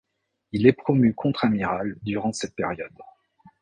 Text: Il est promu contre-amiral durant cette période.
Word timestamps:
Il 0.51 0.65
est 0.65 0.73
promu 0.73 1.13
contre-amiral 1.13 1.95
durant 2.01 2.33
cette 2.33 2.55
période. 2.55 2.97